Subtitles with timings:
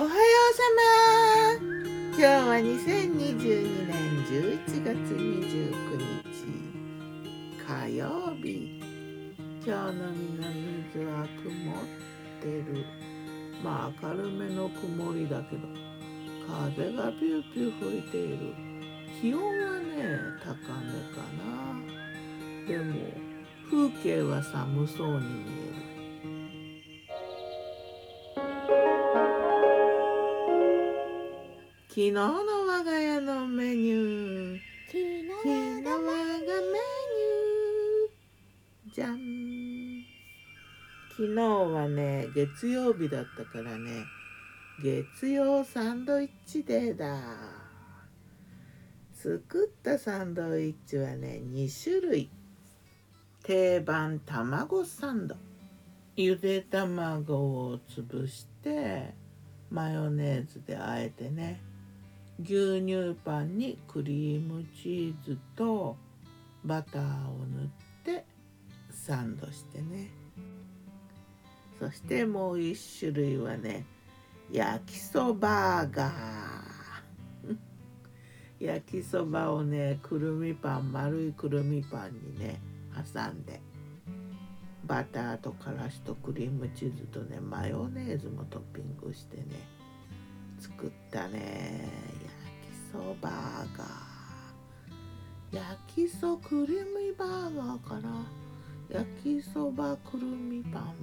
[0.00, 0.16] おはよう
[0.56, 0.62] さ
[1.58, 1.68] ま。
[2.08, 5.76] 今日は2022年11月29
[6.24, 6.48] 日。
[7.62, 8.80] 火曜日。
[9.62, 11.84] 今日の南水は曇っ
[12.40, 12.86] てる。
[13.62, 15.68] まあ明るめの曇りだけど
[16.48, 18.54] 風がピューピュー吹いている。
[19.20, 19.84] 気温はね
[20.42, 20.48] 高
[20.80, 21.76] めかな。
[22.66, 22.94] でも
[23.70, 25.26] 風景は寒そうに見
[25.60, 25.89] える。
[32.00, 34.58] 昨日の我が家のメニュー。
[34.86, 38.94] 昨日昨日我がメニュー。
[38.94, 39.18] じゃん。
[41.10, 44.06] 昨日はね月曜日だったからね
[44.82, 47.20] 月曜サンドイッチデーだ。
[49.12, 52.30] 作ったサンドイッチはね2種類。
[53.42, 55.36] 定番卵サンド。
[56.16, 59.12] ゆで卵を潰して
[59.68, 61.60] マヨネーズであえてね
[62.42, 65.96] 牛乳パンにクリームチーズと
[66.64, 67.06] バターを
[67.46, 67.68] 塗っ
[68.04, 68.24] て
[68.90, 70.10] サンドしてね。
[71.78, 73.84] そしてもう一種類はね
[74.52, 77.56] 焼きそバーガー
[78.60, 82.60] 焼きそばをねくるみパン丸いくるみパンにね
[83.14, 83.60] 挟んで
[84.84, 89.44] バターとからしとクリームチーズとねマヨネーズもトッピングしてね
[90.58, 92.09] 作ったね。
[92.92, 94.10] そバーガー
[95.52, 98.26] 焼きそくるみバーガーかな。
[98.88, 100.94] 焼きそばくるみパン。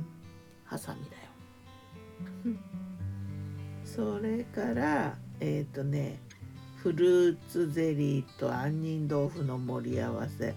[0.66, 2.58] ハサミだよ。
[3.84, 6.20] それからえっ、ー、とね
[6.78, 10.56] フルーツゼリーと杏仁豆腐の盛り合わせ。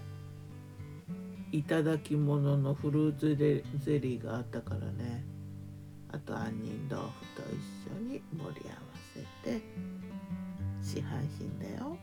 [1.51, 5.23] いただき物のフルーツゼリーがあったからね。
[6.09, 7.30] あと杏仁豆腐。
[11.11, 11.97] 市販品だよ。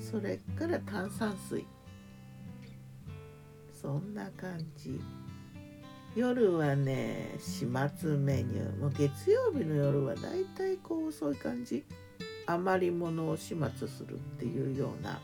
[0.00, 1.64] それから炭酸水。
[3.72, 5.00] そんな感じ。
[6.16, 7.66] 夜はね始
[7.96, 8.76] 末メニュー。
[8.78, 11.84] もう月曜日の夜はだいたいこうそういう感じ。
[12.46, 15.20] 余り物を始末するっていうような。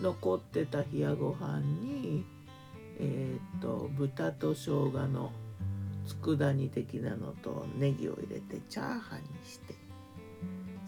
[0.00, 2.24] 残ってた冷やご飯に
[2.98, 5.30] えっ、と豚と生姜の
[6.06, 9.89] 佃煮的なのとネギを入れてチャーハンにして。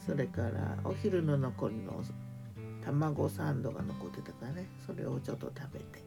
[0.05, 2.03] それからお昼の残りの
[2.85, 4.67] 卵サンドが残ってたからね。
[4.87, 6.05] それをちょっと食べて。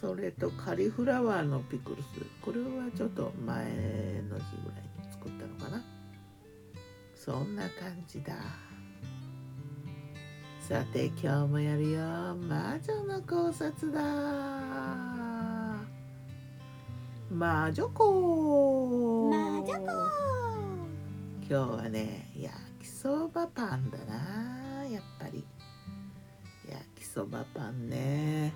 [0.00, 2.06] それとカリフラワーのピクルス。
[2.42, 3.64] これはちょっと前
[4.28, 5.82] の日ぐらいに作ったのかな。
[7.14, 8.34] そんな感じだ。
[10.60, 12.00] さて今日もやるよ。
[12.36, 14.00] 魔女の考察だ。
[17.30, 20.26] 魔女子魔女子
[21.48, 25.44] 今日はね焼きそばパンだなやっぱり。
[26.68, 28.52] 焼きそばパンね。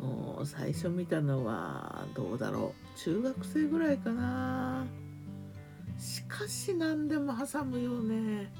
[0.00, 2.98] もう最初見たのはどうだろう。
[2.98, 4.86] 中学生ぐらいかな。
[5.98, 8.50] しかし何でも挟むよね。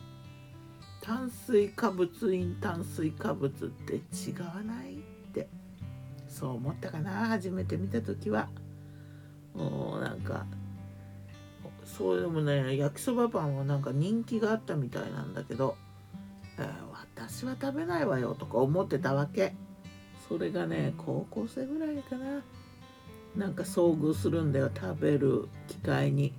[1.01, 4.99] 炭水化物イン炭水化物って違わないっ
[5.33, 5.49] て。
[6.29, 8.51] そう思ったかな初めて見た時は。
[9.55, 10.45] もうなんか
[11.97, 15.77] そうでもね焼きそばパンはなんか人気があったみたいなんだけど、
[16.59, 16.67] えー、
[17.19, 19.55] 私は食べないわよとか思ってたわけ。
[20.29, 22.43] それがね高校生ぐらいかな。
[23.37, 26.33] なんか遭遇するんだよ食べる機会に。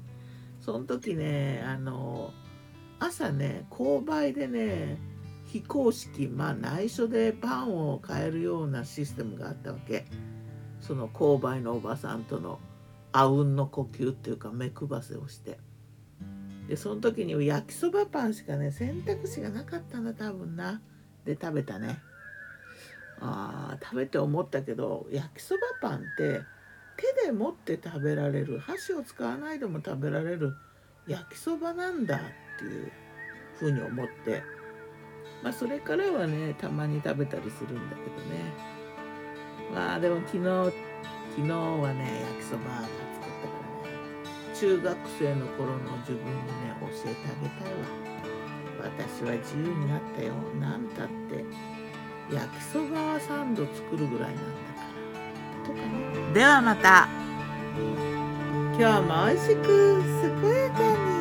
[0.60, 2.32] その時ねあの
[3.00, 4.98] 朝ね購買でね
[5.46, 10.06] 非公式まあ内緒でパンを買えるようなシステムがあったわけ。
[10.80, 12.60] その購買のおばさんとの
[13.14, 15.60] あうんの呼吸っていうか目配せをして。
[16.68, 20.82] でその時に焼きそばパンしかね選択肢がなかったんだ多分な。
[21.26, 22.00] で食べたね。
[23.20, 26.42] あ食べて思ったけど焼きそばパンって
[26.98, 28.60] 手で持って食べられる。
[28.60, 30.54] 箸を使わないでも食べられる。
[31.08, 32.20] 焼きそばなんだっ
[32.60, 32.92] ていう
[33.56, 34.44] ふうに思って。
[35.44, 38.82] まあそれからはねたまに食べたりするんだけどね。
[39.74, 40.74] まあでも昨日
[41.36, 44.56] 昨日はね焼きそばが作ったからね。
[44.56, 47.80] 中学生の頃の自分にね教えてあげたいわ。
[48.84, 50.34] 私は自由になったよ。
[50.60, 51.46] なんたって
[52.34, 54.84] 焼きそばサンド作るぐらいなんだか
[55.64, 55.68] ら。
[55.68, 56.34] とかね。
[56.34, 57.08] ではまた。
[58.78, 61.21] 今日も美味しく健やかに